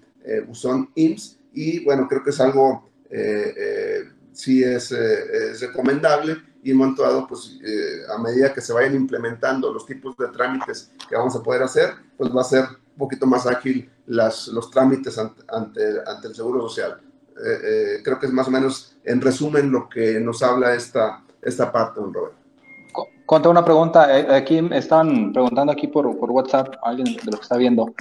[0.45, 1.39] buzón IMSS.
[1.53, 2.89] Y bueno, creo que es algo,
[4.33, 6.35] sí es, es recomendable
[6.67, 7.57] y en momento dado, pues
[8.13, 11.91] a medida que se vayan implementando los tipos de trámites que vamos a poder hacer,
[12.17, 16.61] pues va a ser un poquito más ágil las, los trámites ante, ante, el Seguro
[16.67, 16.99] Social.
[17.37, 21.23] Eh, eh, creo que es más o menos, en resumen, lo que nos habla esta,
[21.41, 22.33] esta parte, don Robert.
[23.25, 24.17] Conta una pregunta.
[24.17, 27.93] Eh, aquí están preguntando aquí por, por WhatsApp, alguien de lo que está viendo.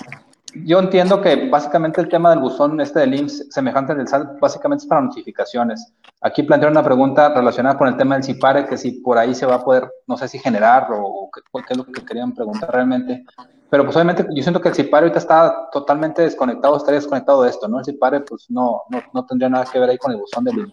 [0.65, 4.85] Yo entiendo que básicamente el tema del buzón este de links semejante del SAT básicamente
[4.85, 5.93] es para notificaciones.
[6.21, 9.47] Aquí plantearon una pregunta relacionada con el tema del CIPARE, que si por ahí se
[9.47, 12.71] va a poder, no sé si generar o qué, qué es lo que querían preguntar
[12.73, 13.25] realmente.
[13.69, 17.51] Pero pues obviamente yo siento que el CIPARE ahorita está totalmente desconectado, estaría desconectado de
[17.51, 17.81] esto, ¿no?
[17.81, 20.53] El CIPARE pues no, no, no tendría nada que ver ahí con el buzón de
[20.53, 20.73] línea.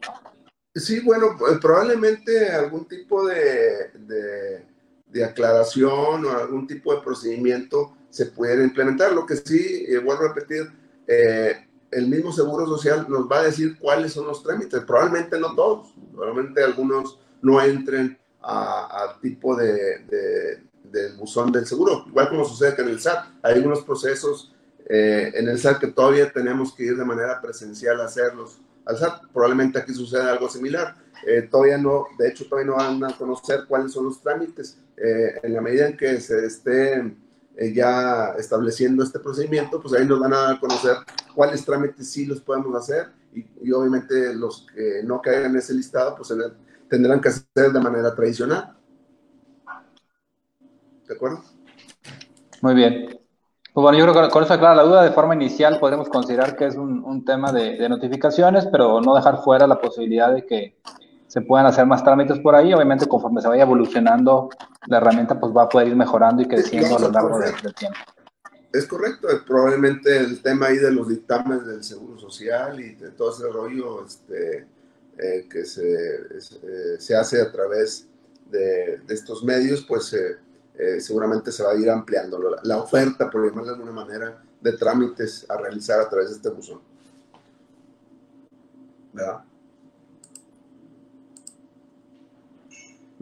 [0.75, 3.91] Sí, bueno, pues, probablemente algún tipo de,
[5.07, 9.11] de, aclaración o algún tipo de procedimiento se pudiera implementar.
[9.11, 10.71] Lo que sí, eh, vuelvo a repetir,
[11.07, 14.81] eh, el mismo Seguro Social nos va a decir cuáles son los trámites.
[14.81, 22.29] Probablemente no todos, probablemente algunos no entren al tipo de, del buzón del seguro, igual
[22.29, 23.25] como sucede que en el SAT.
[23.41, 24.53] Hay algunos procesos
[24.85, 28.97] eh, en el SAT que todavía tenemos que ir de manera presencial a hacerlos al
[28.97, 29.23] SAT.
[29.33, 30.95] Probablemente aquí sucede algo similar.
[31.49, 34.77] Todavía no, de hecho, todavía no van a conocer cuáles son los trámites.
[34.97, 37.15] En la medida en que se esté
[37.73, 40.97] ya estableciendo este procedimiento, pues ahí nos van a conocer
[41.35, 46.15] cuáles trámites sí los podemos hacer y, obviamente los que no caigan en ese listado,
[46.15, 46.33] pues
[46.89, 48.75] tendrán que hacer de manera tradicional.
[51.07, 51.43] ¿De acuerdo?
[52.61, 53.19] Muy bien.
[53.73, 55.03] Pues bueno, yo creo que con eso aclara la duda.
[55.03, 59.65] De forma inicial podemos considerar que es un, tema de, notificaciones, pero no dejar fuera
[59.65, 60.77] la posibilidad de que
[61.33, 62.71] se puedan hacer más trámites por ahí.
[62.75, 64.49] Obviamente, conforme se vaya evolucionando
[64.85, 67.97] la herramienta, pues va a poder ir mejorando y creciendo a lo largo del tiempo.
[68.71, 73.31] Es correcto, probablemente el tema ahí de los dictámenes del Seguro Social y de todo
[73.31, 74.67] ese rollo este,
[75.17, 76.39] eh, que se,
[76.99, 78.07] se, hace a través
[78.51, 80.37] de, estos medios, pues eh,
[80.77, 84.73] eh, seguramente se va a ir ampliando la, oferta, por llamarlo de alguna manera, de
[84.73, 86.79] trámites a realizar a través de este buzón.
[89.13, 89.43] ¿Verdad?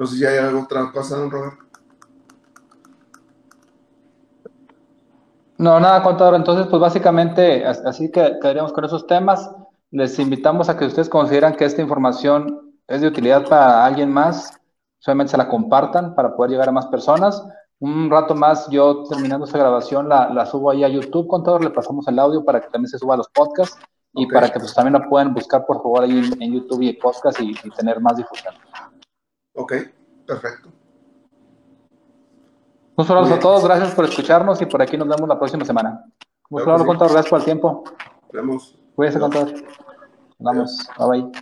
[0.02, 1.60] No sé si hay otra cosa, don Robert.
[5.60, 6.34] No, nada, contador.
[6.34, 9.52] Entonces, pues básicamente, así que quedaríamos con esos temas.
[9.92, 14.60] Les invitamos a que ustedes consideran que esta información es de utilidad para alguien más
[14.98, 17.44] solamente se la compartan para poder llegar a más personas.
[17.80, 21.60] Un rato más, yo terminando esta grabación, la, la subo ahí a YouTube, con todo,
[21.60, 23.78] le pasamos el audio para que también se suba a los podcasts
[24.14, 27.40] y para que pues también la puedan buscar por favor ahí en, YouTube y podcast
[27.40, 28.54] y, tener más difusión.
[29.54, 29.74] Ok,
[30.26, 30.70] perfecto.
[32.96, 36.06] Un saludo a todos, gracias por escucharnos y por aquí nos vemos la próxima semana.
[36.50, 37.84] Un saludo, contador, gracias por el tiempo.
[38.24, 38.80] Nos vemos.
[38.96, 39.54] Cuídense, contador.
[40.40, 41.42] Vamos, bye bye.